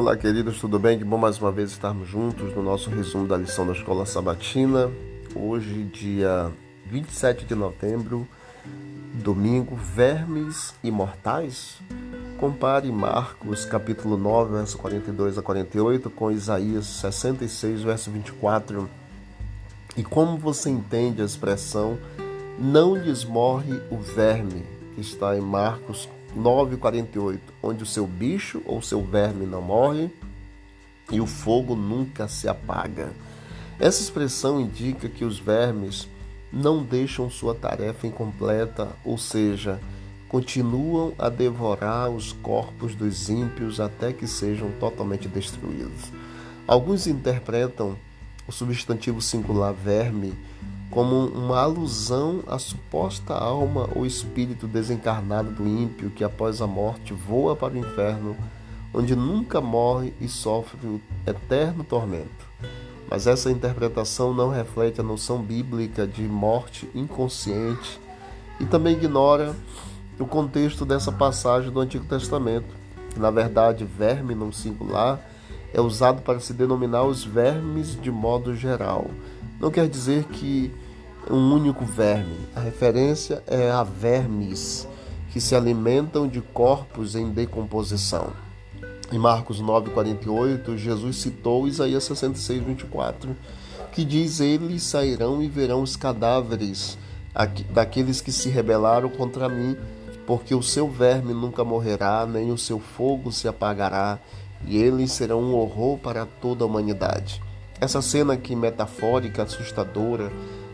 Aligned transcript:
Olá, 0.00 0.16
queridos, 0.16 0.58
tudo 0.58 0.78
bem? 0.78 0.96
Que 0.96 1.04
bom 1.04 1.18
mais 1.18 1.38
uma 1.38 1.52
vez 1.52 1.72
estarmos 1.72 2.08
juntos 2.08 2.56
no 2.56 2.62
nosso 2.62 2.88
resumo 2.88 3.28
da 3.28 3.36
lição 3.36 3.66
da 3.66 3.74
Escola 3.74 4.06
Sabatina. 4.06 4.90
Hoje, 5.34 5.84
dia 5.92 6.50
27 6.86 7.44
de 7.44 7.54
novembro, 7.54 8.26
domingo, 9.12 9.76
vermes 9.76 10.72
imortais. 10.82 11.82
Compare 12.38 12.90
Marcos 12.90 13.66
capítulo 13.66 14.16
9, 14.16 14.54
verso 14.54 14.78
42 14.78 15.36
a 15.36 15.42
48 15.42 16.08
com 16.08 16.32
Isaías 16.32 16.86
66, 16.86 17.82
verso 17.82 18.10
24. 18.10 18.88
E 19.98 20.02
como 20.02 20.38
você 20.38 20.70
entende 20.70 21.20
a 21.20 21.26
expressão 21.26 21.98
não 22.58 22.96
lhes 22.96 23.22
morre 23.22 23.78
o 23.90 23.98
verme, 23.98 24.64
que 24.94 25.02
está 25.02 25.36
em 25.36 25.42
Marcos 25.42 26.08
9,48, 26.36 27.38
onde 27.62 27.82
o 27.82 27.86
seu 27.86 28.06
bicho 28.06 28.62
ou 28.64 28.80
seu 28.80 29.02
verme 29.02 29.46
não 29.46 29.62
morre 29.62 30.10
e 31.10 31.20
o 31.20 31.26
fogo 31.26 31.74
nunca 31.74 32.28
se 32.28 32.48
apaga. 32.48 33.12
Essa 33.78 34.02
expressão 34.02 34.60
indica 34.60 35.08
que 35.08 35.24
os 35.24 35.38
vermes 35.38 36.08
não 36.52 36.82
deixam 36.82 37.30
sua 37.30 37.54
tarefa 37.54 38.06
incompleta, 38.06 38.88
ou 39.04 39.16
seja, 39.16 39.80
continuam 40.28 41.12
a 41.18 41.28
devorar 41.28 42.10
os 42.10 42.32
corpos 42.32 42.94
dos 42.94 43.28
ímpios 43.28 43.80
até 43.80 44.12
que 44.12 44.26
sejam 44.26 44.70
totalmente 44.78 45.26
destruídos. 45.26 46.12
Alguns 46.66 47.06
interpretam 47.06 47.96
o 48.46 48.52
substantivo 48.52 49.20
singular 49.20 49.72
verme 49.72 50.34
como 50.90 51.26
uma 51.26 51.60
alusão 51.60 52.42
à 52.48 52.58
suposta 52.58 53.32
alma 53.32 53.88
ou 53.94 54.04
espírito 54.04 54.66
desencarnado 54.66 55.50
do 55.52 55.66
ímpio 55.66 56.10
que 56.10 56.24
após 56.24 56.60
a 56.60 56.66
morte 56.66 57.12
voa 57.12 57.54
para 57.54 57.74
o 57.74 57.78
inferno, 57.78 58.36
onde 58.92 59.14
nunca 59.14 59.60
morre 59.60 60.12
e 60.20 60.28
sofre 60.28 60.84
o 60.84 61.00
eterno 61.26 61.84
tormento. 61.84 62.50
Mas 63.08 63.26
essa 63.26 63.50
interpretação 63.50 64.34
não 64.34 64.50
reflete 64.50 65.00
a 65.00 65.04
noção 65.04 65.40
bíblica 65.40 66.06
de 66.06 66.22
morte 66.22 66.88
inconsciente 66.94 68.00
e 68.58 68.64
também 68.64 68.94
ignora 68.94 69.54
o 70.18 70.26
contexto 70.26 70.84
dessa 70.84 71.10
passagem 71.10 71.70
do 71.70 71.80
Antigo 71.80 72.04
Testamento. 72.04 72.68
Na 73.16 73.30
verdade, 73.30 73.84
verme 73.84 74.34
no 74.34 74.52
singular 74.52 75.20
é 75.72 75.80
usado 75.80 76.22
para 76.22 76.40
se 76.40 76.52
denominar 76.52 77.04
os 77.04 77.24
vermes 77.24 78.00
de 78.00 78.10
modo 78.10 78.54
geral. 78.54 79.06
Não 79.60 79.70
quer 79.70 79.88
dizer 79.88 80.24
que 80.24 80.72
um 81.30 81.54
único 81.54 81.84
verme. 81.84 82.36
A 82.54 82.60
referência 82.60 83.42
é 83.46 83.70
a 83.70 83.82
vermes 83.82 84.86
que 85.32 85.40
se 85.40 85.54
alimentam 85.54 86.26
de 86.26 86.40
corpos 86.40 87.14
em 87.14 87.30
decomposição. 87.30 88.32
Em 89.12 89.18
Marcos 89.18 89.60
9:48, 89.60 90.76
Jesus 90.76 91.16
citou 91.16 91.66
Isaías 91.66 92.04
66:24, 92.04 93.36
que 93.92 94.04
diz: 94.04 94.40
"Eles 94.40 94.82
sairão 94.82 95.42
e 95.42 95.48
verão 95.48 95.82
os 95.82 95.96
cadáveres 95.96 96.98
daqueles 97.72 98.20
que 98.20 98.32
se 98.32 98.48
rebelaram 98.48 99.08
contra 99.08 99.48
mim, 99.48 99.76
porque 100.26 100.54
o 100.54 100.62
seu 100.62 100.88
verme 100.88 101.32
nunca 101.32 101.64
morrerá, 101.64 102.26
nem 102.26 102.50
o 102.52 102.58
seu 102.58 102.78
fogo 102.78 103.32
se 103.32 103.48
apagará, 103.48 104.18
e 104.66 104.76
eles 104.76 105.12
serão 105.12 105.40
um 105.40 105.54
horror 105.54 105.98
para 105.98 106.26
toda 106.26 106.64
a 106.64 106.66
humanidade." 106.66 107.40
Essa 107.80 108.02
cena 108.02 108.34
aqui 108.34 108.54
metafórica, 108.54 109.42
assustadora, 109.42 110.30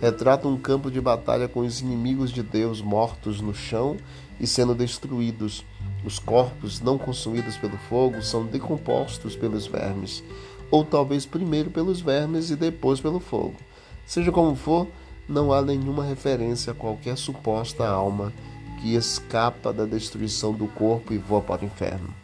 retrata 0.00 0.46
um 0.46 0.56
campo 0.56 0.90
de 0.90 1.00
batalha 1.00 1.48
com 1.48 1.60
os 1.60 1.80
inimigos 1.80 2.30
de 2.30 2.42
Deus 2.42 2.80
mortos 2.80 3.40
no 3.40 3.54
chão 3.54 3.96
e 4.40 4.46
sendo 4.46 4.74
destruídos. 4.74 5.64
Os 6.04 6.18
corpos 6.18 6.80
não 6.80 6.96
consumidos 6.96 7.56
pelo 7.56 7.76
fogo 7.76 8.22
são 8.22 8.46
decompostos 8.46 9.34
pelos 9.34 9.66
vermes, 9.66 10.22
ou 10.70 10.84
talvez 10.84 11.26
primeiro 11.26 11.70
pelos 11.70 12.00
vermes 12.00 12.50
e 12.50 12.56
depois 12.56 13.00
pelo 13.00 13.18
fogo. 13.18 13.56
Seja 14.06 14.30
como 14.30 14.54
for, 14.54 14.86
não 15.28 15.52
há 15.52 15.60
nenhuma 15.60 16.04
referência 16.04 16.72
a 16.72 16.74
qualquer 16.74 17.18
suposta 17.18 17.86
alma 17.86 18.32
que 18.80 18.94
escapa 18.94 19.72
da 19.72 19.84
destruição 19.84 20.52
do 20.52 20.68
corpo 20.68 21.12
e 21.12 21.18
voa 21.18 21.42
para 21.42 21.62
o 21.62 21.64
inferno. 21.66 22.14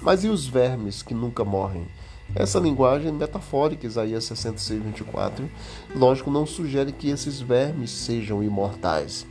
Mas 0.00 0.24
e 0.24 0.28
os 0.28 0.46
vermes 0.46 1.02
que 1.02 1.12
nunca 1.12 1.44
morrem? 1.44 1.86
Essa 2.34 2.58
linguagem 2.58 3.10
metafórica, 3.10 3.86
Isaías 3.86 4.24
66, 4.24 4.82
24, 4.82 5.48
lógico, 5.94 6.30
não 6.30 6.44
sugere 6.44 6.92
que 6.92 7.08
esses 7.08 7.40
vermes 7.40 7.90
sejam 7.90 8.42
imortais. 8.42 9.26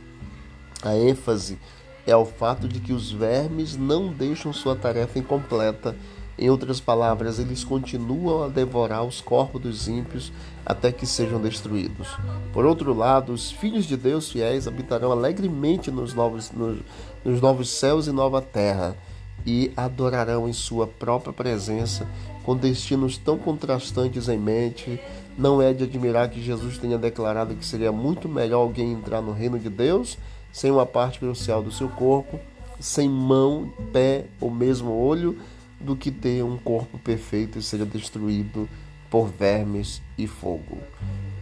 A 0.82 0.96
ênfase 0.96 1.58
é 2.06 2.12
ao 2.12 2.26
fato 2.26 2.66
de 2.66 2.80
que 2.80 2.92
os 2.92 3.12
vermes 3.12 3.76
não 3.76 4.08
deixam 4.08 4.52
sua 4.52 4.74
tarefa 4.74 5.18
incompleta. 5.18 5.94
Em 6.36 6.50
outras 6.50 6.80
palavras, 6.80 7.38
eles 7.38 7.64
continuam 7.64 8.44
a 8.44 8.48
devorar 8.48 9.04
os 9.04 9.20
corpos 9.20 9.60
dos 9.60 9.88
ímpios 9.88 10.32
até 10.64 10.90
que 10.92 11.06
sejam 11.06 11.40
destruídos. 11.40 12.08
Por 12.52 12.64
outro 12.64 12.94
lado, 12.94 13.32
os 13.32 13.50
filhos 13.50 13.86
de 13.86 13.96
Deus 13.96 14.30
fiéis 14.30 14.66
habitarão 14.66 15.12
alegremente 15.12 15.90
nos 15.90 16.14
novos, 16.14 16.50
nos, 16.50 16.78
nos 17.24 17.40
novos 17.40 17.70
céus 17.70 18.06
e 18.06 18.12
nova 18.12 18.40
terra 18.40 18.96
e 19.44 19.72
adorarão 19.76 20.48
em 20.48 20.52
sua 20.52 20.86
própria 20.86 21.32
presença 21.32 22.06
com 22.48 22.56
destinos 22.56 23.18
tão 23.18 23.36
contrastantes 23.36 24.26
em 24.26 24.38
mente, 24.38 24.98
não 25.36 25.60
é 25.60 25.74
de 25.74 25.84
admirar 25.84 26.30
que 26.30 26.40
Jesus 26.40 26.78
tenha 26.78 26.96
declarado 26.96 27.54
que 27.54 27.62
seria 27.62 27.92
muito 27.92 28.26
melhor 28.26 28.60
alguém 28.60 28.90
entrar 28.90 29.20
no 29.20 29.32
reino 29.32 29.58
de 29.58 29.68
Deus 29.68 30.16
sem 30.50 30.70
uma 30.70 30.86
parte 30.86 31.18
crucial 31.18 31.62
do 31.62 31.70
seu 31.70 31.90
corpo, 31.90 32.40
sem 32.80 33.06
mão, 33.06 33.70
pé 33.92 34.24
ou 34.40 34.50
mesmo 34.50 34.90
olho, 34.92 35.38
do 35.78 35.94
que 35.94 36.10
ter 36.10 36.42
um 36.42 36.56
corpo 36.56 36.96
perfeito 36.96 37.58
e 37.58 37.62
seja 37.62 37.84
destruído 37.84 38.66
por 39.10 39.26
vermes 39.26 40.00
e 40.16 40.26
fogo. 40.26 40.78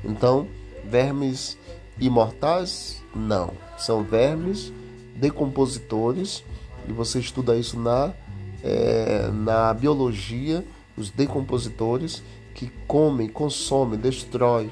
Então, 0.05 0.49
vermes 0.91 1.57
imortais? 2.01 3.01
Não. 3.15 3.53
São 3.79 4.03
vermes 4.03 4.73
decompositores, 5.15 6.43
e 6.89 6.93
você 6.93 7.21
estuda 7.21 7.57
isso 7.57 7.79
na, 7.79 8.13
é, 8.65 9.31
na 9.33 9.73
biologia 9.73 10.65
os 10.97 11.11
decompositores 11.11 12.23
que 12.55 12.71
comem, 12.87 13.29
consomem, 13.29 13.99
destroem 13.99 14.71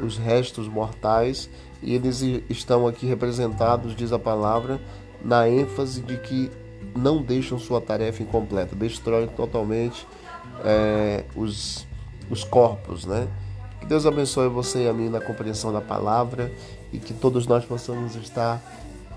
os 0.00 0.18
restos 0.18 0.68
mortais 0.68 1.48
e 1.82 1.94
eles 1.94 2.22
estão 2.48 2.86
aqui 2.86 3.06
representados, 3.06 3.96
diz 3.96 4.12
a 4.12 4.18
palavra, 4.18 4.80
na 5.24 5.48
ênfase 5.48 6.02
de 6.02 6.16
que 6.18 6.50
não 6.94 7.22
deixam 7.22 7.58
sua 7.58 7.80
tarefa 7.80 8.22
incompleta, 8.22 8.76
destroem 8.76 9.28
totalmente 9.28 10.06
é, 10.64 11.24
os, 11.34 11.86
os 12.30 12.44
corpos, 12.44 13.04
né? 13.04 13.28
Que 13.80 13.86
Deus 13.86 14.06
abençoe 14.06 14.48
você 14.48 14.84
e 14.84 14.88
a 14.88 14.92
mim 14.92 15.08
na 15.08 15.20
compreensão 15.20 15.72
da 15.72 15.80
palavra 15.80 16.52
e 16.92 16.98
que 16.98 17.12
todos 17.12 17.46
nós 17.46 17.64
possamos 17.64 18.14
estar 18.14 18.62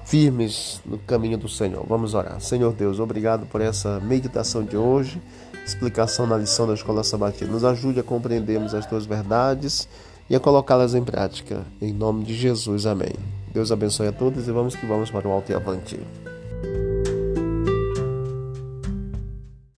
firmes 0.06 0.80
no 0.86 0.98
caminho 1.00 1.38
do 1.38 1.50
Senhor. 1.50 1.86
Vamos 1.88 2.14
orar. 2.14 2.40
Senhor 2.40 2.72
Deus, 2.74 3.00
obrigado 3.00 3.46
por 3.48 3.60
essa 3.60 4.00
meditação 4.00 4.64
de 4.64 4.78
hoje, 4.78 5.22
explicação 5.66 6.28
na 6.28 6.38
lição 6.38 6.68
da 6.68 6.74
Escola 6.74 7.04
Sabatina. 7.04 7.52
Nos 7.52 7.66
ajude 7.66 8.00
a 8.00 8.04
compreendermos 8.04 8.74
as 8.74 8.86
tuas 8.86 9.06
verdades 9.06 9.90
e 10.30 10.36
a 10.36 10.40
colocá-las 10.40 10.94
em 10.94 11.04
prática. 11.04 11.66
Em 11.82 11.92
nome 11.92 12.24
de 12.24 12.36
Jesus, 12.36 12.86
amém. 12.86 13.14
Deus 13.52 13.72
abençoe 13.72 14.08
a 14.08 14.12
todos 14.12 14.48
e 14.48 14.52
vamos 14.52 14.76
que 14.76 14.86
vamos 14.86 15.10
para 15.10 15.28
o 15.28 15.32
alto 15.32 15.52
e 15.52 15.56
avante. 15.56 16.00